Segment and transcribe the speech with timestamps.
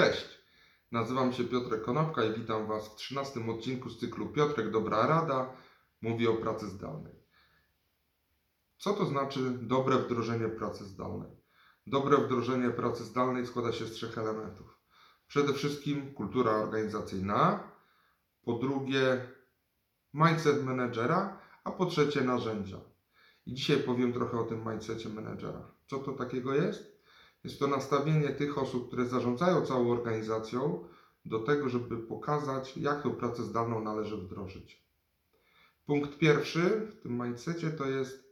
[0.00, 0.38] Cześć,
[0.92, 5.52] nazywam się Piotrek Konopka i witam Was w 13 odcinku z cyklu Piotrek Dobra Rada
[6.02, 7.12] mówi o pracy zdalnej.
[8.78, 11.30] Co to znaczy dobre wdrożenie pracy zdalnej?
[11.86, 14.78] Dobre wdrożenie pracy zdalnej składa się z trzech elementów.
[15.28, 17.70] Przede wszystkim kultura organizacyjna,
[18.44, 19.26] po drugie
[20.14, 22.80] mindset menedżera, a po trzecie narzędzia.
[23.46, 25.70] I dzisiaj powiem trochę o tym mindsetie menedżera.
[25.86, 26.99] Co to takiego jest?
[27.44, 30.84] Jest to nastawienie tych osób, które zarządzają całą organizacją,
[31.24, 34.82] do tego, żeby pokazać, jak tą pracę zdalną należy wdrożyć.
[35.86, 38.30] Punkt pierwszy w tym mindsetie to jest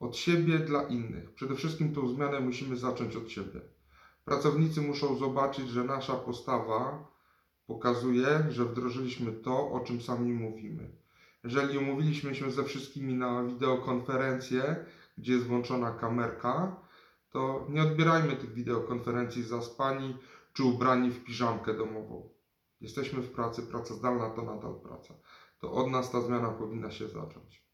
[0.00, 1.34] od siebie dla innych.
[1.34, 3.60] Przede wszystkim tą zmianę musimy zacząć od siebie.
[4.24, 7.08] Pracownicy muszą zobaczyć, że nasza postawa
[7.66, 10.90] pokazuje, że wdrożyliśmy to, o czym sami mówimy.
[11.44, 14.84] Jeżeli umówiliśmy się ze wszystkimi na wideokonferencję,
[15.18, 16.76] gdzie jest włączona kamerka,
[17.34, 20.16] to nie odbierajmy tych wideokonferencji zaspani
[20.52, 22.30] czy ubrani w piżamkę domową.
[22.80, 25.14] Jesteśmy w pracy, praca zdalna to nadal praca.
[25.58, 27.64] To od nas ta zmiana powinna się zacząć.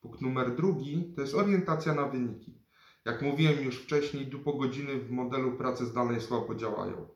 [0.00, 2.58] Punkt numer drugi to jest orientacja na wyniki.
[3.04, 7.08] Jak mówiłem już wcześniej, dupogodziny w modelu pracy zdalnej słabo działają.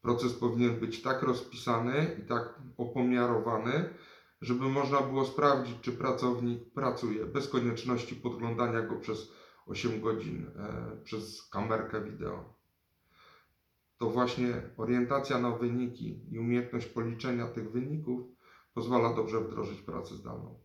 [0.00, 3.94] Proces powinien być tak rozpisany i tak opomiarowany,
[4.40, 9.32] żeby można było sprawdzić, czy pracownik pracuje bez konieczności podglądania go przez
[9.66, 12.54] 8 godzin e, przez kamerkę wideo.
[13.98, 18.20] To właśnie orientacja na wyniki i umiejętność policzenia tych wyników
[18.74, 20.60] pozwala dobrze wdrożyć pracę zdalną.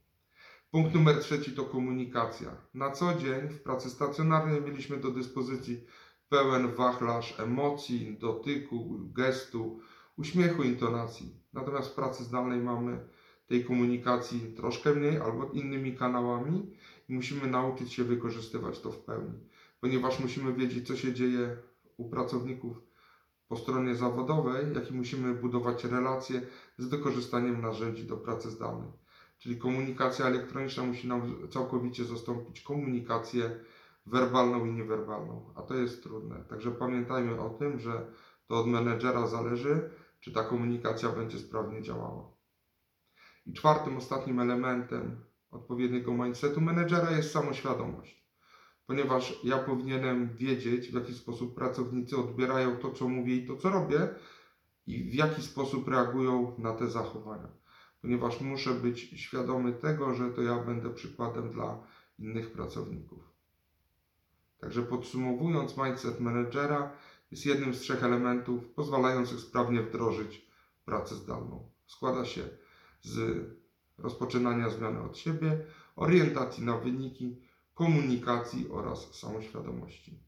[0.71, 2.57] Punkt numer trzeci to komunikacja.
[2.73, 5.85] Na co dzień w pracy stacjonarnej mieliśmy do dyspozycji
[6.29, 9.79] pełen wachlarz emocji, dotyku, gestu,
[10.17, 11.39] uśmiechu, intonacji.
[11.53, 13.07] Natomiast w pracy zdalnej mamy
[13.47, 16.71] tej komunikacji troszkę mniej albo innymi kanałami
[17.09, 19.39] i musimy nauczyć się wykorzystywać to w pełni,
[19.81, 21.57] ponieważ musimy wiedzieć, co się dzieje
[21.97, 22.81] u pracowników
[23.47, 26.41] po stronie zawodowej, jak i musimy budować relacje
[26.77, 28.89] z wykorzystaniem narzędzi do pracy zdalnej.
[29.37, 33.59] Czyli komunikacja elektroniczna musi nam całkowicie zastąpić komunikację
[34.05, 36.43] werbalną i niewerbalną, a to jest trudne.
[36.49, 38.07] Także pamiętajmy o tym, że
[38.47, 39.89] to od menedżera zależy,
[40.19, 42.34] czy ta komunikacja będzie sprawnie działała.
[43.45, 48.25] I czwartym, ostatnim elementem odpowiedniego mindsetu menedżera jest samoświadomość.
[48.87, 53.69] Ponieważ ja powinienem wiedzieć, w jaki sposób pracownicy odbierają to, co mówię i to, co
[53.69, 54.09] robię,
[54.87, 57.47] i w jaki sposób reagują na te zachowania.
[58.01, 61.83] Ponieważ muszę być świadomy tego, że to ja będę przykładem dla
[62.19, 63.35] innych pracowników.
[64.59, 66.91] Także podsumowując, mindset menedżera
[67.31, 70.47] jest jednym z trzech elementów pozwalających sprawnie wdrożyć
[70.85, 71.69] pracę zdalną.
[71.85, 72.41] Składa się
[73.05, 73.45] z
[73.97, 77.41] rozpoczynania zmiany od siebie, orientacji na wyniki,
[77.73, 80.19] komunikacji oraz samoświadomości.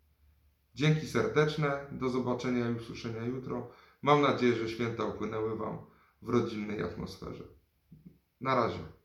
[0.75, 3.67] Dzięki serdeczne, do zobaczenia i usłyszenia jutro.
[4.01, 5.77] Mam nadzieję, że święta upłynęły Wam
[6.21, 7.43] w rodzinnej atmosferze.
[8.41, 8.96] Na razie.